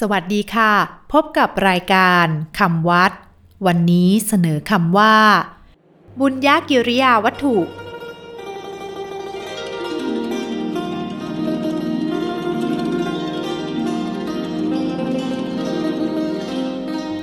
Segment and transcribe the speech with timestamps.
[0.00, 0.72] สวัสดีค่ะ
[1.12, 2.26] พบกับรายการ
[2.58, 3.12] คำวัด
[3.66, 5.16] วันนี้เสนอคำว่า
[6.20, 7.56] บุญญากิริยาวัตถุ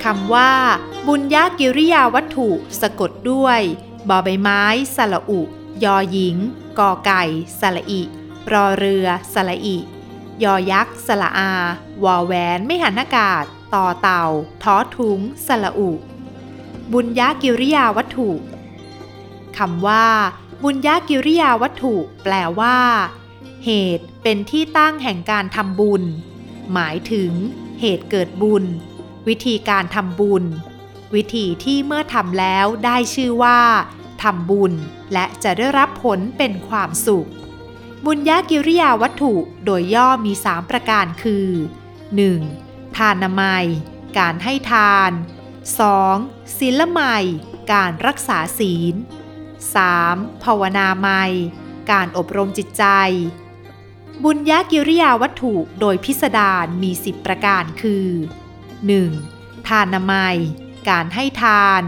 [0.03, 0.51] คำว่า
[1.07, 2.49] บุญญากิริยาวัตถุ
[2.81, 3.61] สะกดด้วย
[4.09, 4.63] บอใบไม้
[4.95, 5.41] สระอุ
[5.83, 6.35] ยอหญิง
[6.79, 7.23] กอไก่
[7.59, 8.01] สระอิ
[8.51, 9.77] รอเรือสระอิ
[10.43, 11.51] ยอยักษ์สระอา
[12.03, 13.43] วอแหวนไม่หันอากาศ
[13.75, 14.25] ต่อเต่า
[14.63, 15.91] ท้อทุงสระอุ
[16.93, 18.29] บุญญากิริยาวัตถุ
[19.57, 20.07] คำว่า
[20.63, 22.77] บุญญากิริยาวัตถุ แปลว่า
[23.65, 26.03] เหตุเป็นที่ตั้งแห่งการทำบุญ
[26.73, 27.31] หมายถึง
[27.81, 28.63] เหตุเกิดบุญ
[29.27, 30.43] วิธีการทำบุญ
[31.15, 33.59] วิธีที่เมื่อทำแล้วได้ชื่อว่า
[34.23, 34.73] ทำบุญ
[35.13, 37.27] และจะได้รับผลเป็นความสุข
[38.07, 39.33] บุญญากิริยาวัตถุ
[39.65, 41.47] โดยย่อมี 3 ประการคือ
[42.21, 42.97] 1.
[42.97, 43.65] ทานามัย
[44.19, 45.11] การให้ทาน
[45.79, 46.57] 2.
[46.57, 47.25] ศีลไมัย
[47.73, 48.93] การรักษาศีล
[49.73, 50.43] 3.
[50.43, 51.33] ภาวนาไมัย
[51.91, 52.85] การอบรมจิตใจ
[54.23, 58.07] บุญญากิริยาวัตถุโดยพิสดารมี 10 ประการคือ
[58.87, 59.67] 1.
[59.67, 60.37] ทานามัย
[60.89, 61.81] การให้ทาน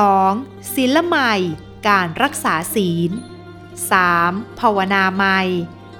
[0.00, 0.74] 2.
[0.74, 1.40] ศีลไมัย
[1.88, 3.12] การรักษาศีล
[3.86, 4.60] 3.
[4.60, 5.48] ภาวนาไมัย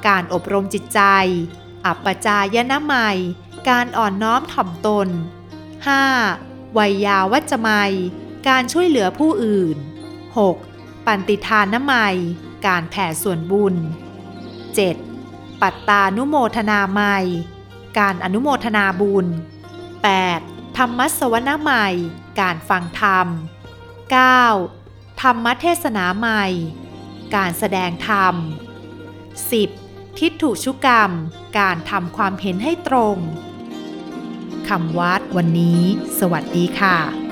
[0.06, 1.00] การอบรมจิตใจ
[1.86, 3.16] อัปปจายนะไมัย
[3.68, 5.08] การอ่อนน้อมถ่อมตน
[5.92, 6.78] 5.
[6.78, 7.92] วัยยาวัจจะไมัย
[8.48, 9.76] การช่วยเหลือผู้อื่น
[10.42, 11.06] 6.
[11.06, 12.16] ปันติทานไมัย
[12.66, 13.74] การแผ่ส่วนบุญ
[14.88, 15.62] 7.
[15.62, 17.26] ปัตตานุโมทนาไมัย
[17.98, 19.26] การอนุโมทนาบุญ
[20.02, 20.76] 8.
[20.76, 21.86] ธรรมสวนใหม่
[22.40, 23.26] การฟังธรรม
[24.44, 25.22] 9.
[25.22, 26.44] ธรรมเทศนาใหม่
[27.34, 28.34] การแสดงธรรม
[29.46, 30.18] 10.
[30.18, 31.10] ทิฏฐุชุกรรม
[31.58, 33.16] การทำความเห็นให้ตรง
[34.68, 35.80] คำวัดวันนี้
[36.18, 37.27] สวัสดีค่ะ